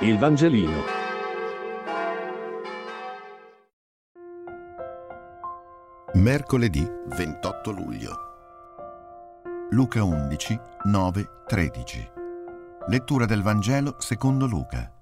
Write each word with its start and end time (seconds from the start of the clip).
Il 0.00 0.18
Vangelino. 0.18 0.82
Mercoledì 6.12 6.86
28 7.16 7.70
luglio. 7.70 8.16
Luca 9.70 10.04
11, 10.04 10.60
9, 10.84 11.28
13. 11.46 12.10
Lettura 12.88 13.24
del 13.24 13.40
Vangelo 13.40 13.96
secondo 13.98 14.44
Luca. 14.46 14.94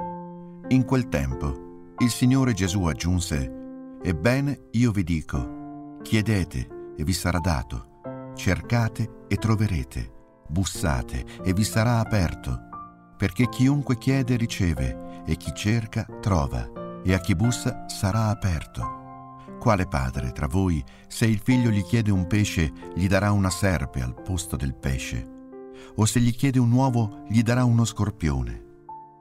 In 0.69 0.85
quel 0.85 1.09
tempo 1.09 1.95
il 1.99 2.11
Signore 2.11 2.53
Gesù 2.53 2.85
aggiunse, 2.85 3.99
Ebbene 4.01 4.69
io 4.73 4.93
vi 4.93 5.03
dico, 5.03 5.99
chiedete 6.03 6.95
e 6.97 7.03
vi 7.03 7.13
sarà 7.13 7.41
dato, 7.41 8.33
cercate 8.37 9.25
e 9.27 9.35
troverete, 9.39 10.13
bussate 10.47 11.25
e 11.43 11.53
vi 11.53 11.65
sarà 11.65 11.99
aperto 11.99 12.69
perché 13.17 13.49
chiunque 13.49 13.99
chiede 13.99 14.37
riceve 14.37 15.23
e 15.25 15.37
chi 15.37 15.53
cerca 15.55 16.07
trova 16.21 17.01
e 17.03 17.13
a 17.13 17.21
chi 17.21 17.35
bussa 17.35 17.87
sarà 17.89 18.29
aperto. 18.29 19.03
Quale 19.59 19.87
padre 19.87 20.33
tra 20.33 20.47
voi, 20.47 20.85
se 21.07 21.27
il 21.27 21.41
figlio 21.43 21.71
gli 21.71 21.83
chiede 21.85 22.11
un 22.11 22.27
pesce, 22.27 22.71
gli 22.95 23.07
darà 23.07 23.33
una 23.33 23.51
serpe 23.51 24.03
al 24.03 24.15
posto 24.15 24.57
del 24.57 24.75
pesce? 24.75 25.33
O 25.97 26.05
se 26.05 26.21
gli 26.21 26.35
chiede 26.35 26.59
un 26.59 26.71
uovo, 26.73 27.25
gli 27.29 27.43
darà 27.43 27.65
uno 27.65 27.85
scorpione? 27.85 28.63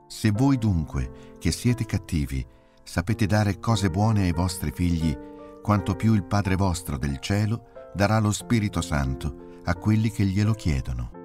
Se 0.07 0.31
voi 0.31 0.57
dunque, 0.57 1.35
che 1.39 1.51
siete 1.51 1.85
cattivi, 1.85 2.45
sapete 2.83 3.25
dare 3.25 3.59
cose 3.59 3.89
buone 3.89 4.23
ai 4.23 4.33
vostri 4.33 4.71
figli, 4.71 5.17
quanto 5.61 5.95
più 5.95 6.13
il 6.13 6.23
Padre 6.23 6.55
vostro 6.55 6.97
del 6.97 7.19
cielo 7.19 7.91
darà 7.93 8.19
lo 8.19 8.31
Spirito 8.31 8.81
Santo 8.81 9.61
a 9.63 9.75
quelli 9.75 10.11
che 10.11 10.25
glielo 10.25 10.53
chiedono. 10.53 11.22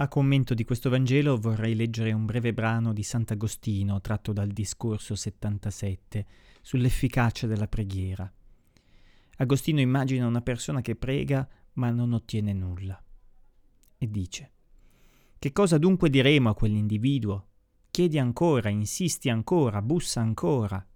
A 0.00 0.06
commento 0.06 0.54
di 0.54 0.62
questo 0.62 0.90
Vangelo 0.90 1.36
vorrei 1.36 1.74
leggere 1.74 2.12
un 2.12 2.24
breve 2.24 2.54
brano 2.54 2.92
di 2.92 3.02
Sant'Agostino 3.02 4.00
tratto 4.00 4.32
dal 4.32 4.46
discorso 4.46 5.16
77 5.16 6.24
sull'efficacia 6.62 7.48
della 7.48 7.66
preghiera. 7.66 8.32
Agostino 9.38 9.80
immagina 9.80 10.28
una 10.28 10.40
persona 10.40 10.82
che 10.82 10.94
prega 10.94 11.48
ma 11.74 11.90
non 11.90 12.12
ottiene 12.12 12.52
nulla 12.52 13.02
e 13.98 14.08
dice 14.08 14.52
Che 15.36 15.50
cosa 15.50 15.78
dunque 15.78 16.10
diremo 16.10 16.50
a 16.50 16.54
quell'individuo? 16.54 17.48
Chiedi 17.90 18.20
ancora, 18.20 18.68
insisti 18.68 19.28
ancora, 19.28 19.82
bussa 19.82 20.20
ancora. 20.20 20.86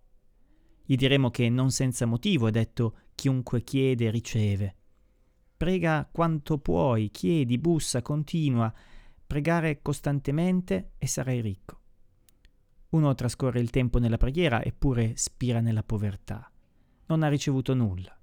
Gli 0.85 0.95
diremo 0.95 1.29
che 1.33 1.49
non 1.49 1.73
senza 1.73 2.07
motivo 2.07 2.47
è 2.47 2.53
detto 2.53 2.99
chiunque 3.17 3.63
chiede 3.63 4.13
riceve. 4.13 4.77
Prega 5.57 6.09
quanto 6.11 6.59
puoi, 6.59 7.11
chiedi, 7.11 7.59
bussa, 7.59 8.01
continua, 8.01 8.73
pregare 9.33 9.81
costantemente 9.81 10.91
e 10.99 11.07
sarai 11.07 11.41
ricco. 11.41 11.81
Uno 12.91 13.15
trascorre 13.15 13.61
il 13.61 13.71
tempo 13.71 13.99
nella 13.99 14.19
preghiera 14.19 14.63
eppure 14.63 15.17
spira 15.17 15.61
nella 15.61 15.83
povertà. 15.83 16.53
Non 17.07 17.23
ha 17.23 17.29
ricevuto 17.29 17.73
nulla. 17.73 18.15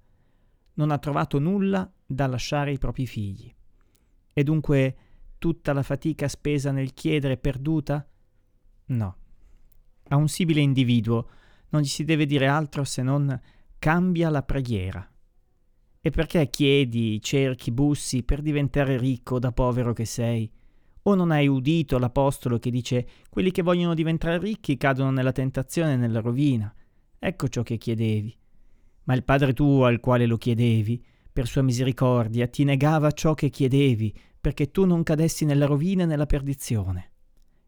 Non 0.74 0.92
ha 0.92 0.98
trovato 0.98 1.40
nulla 1.40 1.92
da 2.06 2.28
lasciare 2.28 2.70
ai 2.70 2.78
propri 2.78 3.08
figli. 3.08 3.52
E 4.32 4.44
dunque 4.44 4.96
tutta 5.38 5.72
la 5.72 5.82
fatica 5.82 6.28
spesa 6.28 6.70
nel 6.70 6.94
chiedere 6.94 7.36
perduta? 7.38 8.08
No. 8.86 9.16
A 10.10 10.14
un 10.14 10.28
simile 10.28 10.60
individuo 10.60 11.28
non 11.70 11.80
gli 11.80 11.86
si 11.86 12.04
deve 12.04 12.24
dire 12.24 12.46
altro 12.46 12.84
se 12.84 13.02
non 13.02 13.36
cambia 13.80 14.30
la 14.30 14.44
preghiera. 14.44 15.12
E 16.00 16.10
perché 16.10 16.48
chiedi, 16.50 17.20
cerchi, 17.20 17.72
bussi 17.72 18.22
per 18.22 18.42
diventare 18.42 18.96
ricco 18.96 19.40
da 19.40 19.50
povero 19.50 19.92
che 19.92 20.04
sei? 20.04 20.48
O 21.10 21.16
non 21.16 21.32
hai 21.32 21.48
udito 21.48 21.98
l'Apostolo 21.98 22.60
che 22.60 22.70
dice 22.70 23.04
quelli 23.28 23.50
che 23.50 23.62
vogliono 23.62 23.94
diventare 23.94 24.38
ricchi 24.38 24.76
cadono 24.76 25.10
nella 25.10 25.32
tentazione 25.32 25.94
e 25.94 25.96
nella 25.96 26.20
rovina? 26.20 26.72
Ecco 27.18 27.48
ciò 27.48 27.64
che 27.64 27.78
chiedevi. 27.78 28.32
Ma 29.04 29.14
il 29.14 29.24
Padre 29.24 29.52
tuo 29.52 29.86
al 29.86 29.98
quale 29.98 30.24
lo 30.26 30.36
chiedevi, 30.36 31.04
per 31.32 31.48
sua 31.48 31.62
misericordia, 31.62 32.46
ti 32.46 32.62
negava 32.62 33.10
ciò 33.10 33.34
che 33.34 33.50
chiedevi, 33.50 34.16
perché 34.40 34.70
tu 34.70 34.86
non 34.86 35.02
cadessi 35.02 35.44
nella 35.44 35.66
rovina 35.66 36.04
e 36.04 36.06
nella 36.06 36.26
perdizione. 36.26 37.10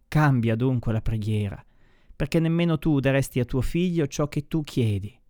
Cambia 0.06 0.54
dunque 0.54 0.92
la 0.92 1.02
preghiera, 1.02 1.60
perché 2.14 2.38
nemmeno 2.38 2.78
tu 2.78 3.00
daresti 3.00 3.40
a 3.40 3.44
tuo 3.44 3.60
figlio 3.60 4.06
ciò 4.06 4.28
che 4.28 4.46
tu 4.46 4.62
chiedi. 4.62 5.20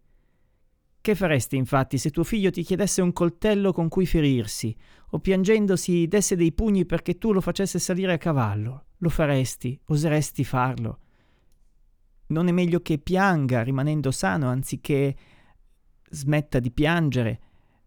Che 1.02 1.16
faresti 1.16 1.56
infatti 1.56 1.98
se 1.98 2.10
tuo 2.10 2.22
figlio 2.22 2.52
ti 2.52 2.62
chiedesse 2.62 3.02
un 3.02 3.12
coltello 3.12 3.72
con 3.72 3.88
cui 3.88 4.06
ferirsi, 4.06 4.72
o 5.10 5.18
piangendosi 5.18 6.06
desse 6.06 6.36
dei 6.36 6.52
pugni 6.52 6.86
perché 6.86 7.18
tu 7.18 7.32
lo 7.32 7.40
facesse 7.40 7.80
salire 7.80 8.12
a 8.12 8.18
cavallo? 8.18 8.84
Lo 8.98 9.08
faresti, 9.08 9.76
oseresti 9.86 10.44
farlo. 10.44 11.00
Non 12.28 12.46
è 12.46 12.52
meglio 12.52 12.78
che 12.82 12.98
pianga 12.98 13.64
rimanendo 13.64 14.12
sano 14.12 14.48
anziché 14.48 15.16
smetta 16.08 16.60
di 16.60 16.70
piangere, 16.70 17.40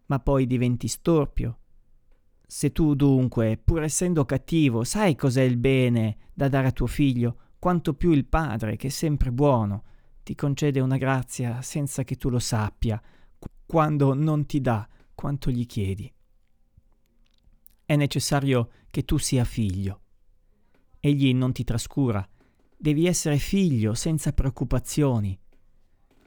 ma 0.08 0.20
poi 0.20 0.46
diventi 0.46 0.90
storpio. 0.90 1.59
Se 2.46 2.74
tu 2.74 2.96
dunque, 2.96 3.58
pur 3.58 3.84
essendo 3.84 4.26
cattivo, 4.26 4.84
sai 4.84 5.16
cos'è 5.16 5.44
il 5.44 5.56
bene 5.56 6.18
da 6.34 6.50
dare 6.50 6.68
a 6.68 6.72
tuo 6.74 6.88
figlio, 6.88 7.38
quanto 7.59 7.94
più 7.94 8.12
il 8.12 8.26
Padre, 8.26 8.76
che 8.76 8.88
è 8.88 8.92
sempre 8.92 9.32
buono, 9.32 9.84
ti 10.25 10.34
concede 10.34 10.80
una 10.80 10.97
grazia 10.97 11.62
senza 11.62 12.03
che 12.03 12.16
tu 12.16 12.30
lo 12.30 12.40
sappia, 12.40 13.00
quando 13.63 14.16
non 14.16 14.47
ti 14.47 14.59
dà 14.59 14.90
quanto 15.13 15.52
gli 15.52 15.68
chiedi. 15.68 16.12
È 17.86 17.96
necessario 17.96 18.69
che 18.90 19.06
tu 19.06 19.19
sia 19.19 19.44
figlio. 19.44 20.02
Egli 21.00 21.31
non 21.31 21.52
ti 21.52 21.64
trascura. 21.64 22.28
Devi 22.75 23.06
essere 23.06 23.38
figlio 23.38 23.94
senza 23.94 24.34
preoccupazioni. 24.34 25.38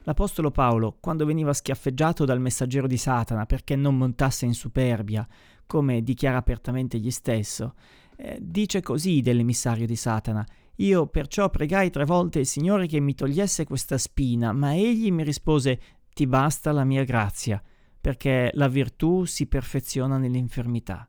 L'Apostolo 0.03 0.49
Paolo, 0.49 0.95
quando 1.01 1.25
veniva 1.25 1.51
schiaffeggiato 1.51 2.23
dal 2.23 2.39
messaggero 2.39 2.87
di 2.87 2.95
Satana 2.95 3.45
perché 3.45 3.75
non 3.75 3.97
montasse 3.97 4.45
in 4.45 4.53
superbia, 4.53 5.27
come 5.65 6.01
dichiara 6.03 6.37
apertamente 6.37 6.95
egli 6.95 7.11
stesso, 7.11 7.75
eh, 8.15 8.37
dice 8.41 8.81
così 8.81 9.19
dell'emissario 9.19 9.85
di 9.85 9.97
Satana, 9.97 10.47
io 10.79 11.07
perciò 11.07 11.49
pregai 11.49 11.89
tre 11.89 12.05
volte 12.05 12.39
il 12.39 12.45
Signore 12.45 12.87
che 12.87 12.99
mi 12.99 13.13
togliesse 13.13 13.65
questa 13.65 13.97
spina, 13.97 14.51
ma 14.51 14.75
egli 14.75 15.11
mi 15.11 15.23
rispose 15.23 15.79
Ti 16.13 16.27
basta 16.27 16.71
la 16.71 16.83
mia 16.83 17.03
grazia, 17.03 17.61
perché 17.99 18.51
la 18.53 18.67
virtù 18.67 19.25
si 19.25 19.47
perfeziona 19.47 20.17
nell'infermità. 20.17 21.07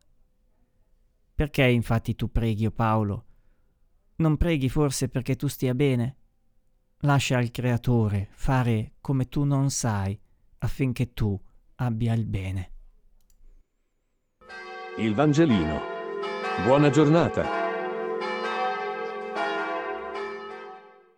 Perché 1.34 1.66
infatti 1.66 2.14
tu 2.14 2.30
preghi, 2.30 2.66
o 2.66 2.70
Paolo? 2.70 3.24
Non 4.16 4.36
preghi 4.36 4.68
forse 4.68 5.08
perché 5.08 5.36
tu 5.36 5.46
stia 5.46 5.74
bene? 5.74 6.16
Lascia 7.02 7.38
al 7.38 7.50
Creatore 7.50 8.28
fare 8.32 8.94
come 9.00 9.28
tu 9.28 9.44
non 9.44 9.70
sai, 9.70 10.18
affinché 10.58 11.14
tu 11.14 11.40
abbia 11.76 12.12
il 12.12 12.26
bene. 12.26 12.72
Il 14.98 15.14
Vangelino. 15.14 15.80
Buona 16.64 16.90
giornata. 16.90 17.59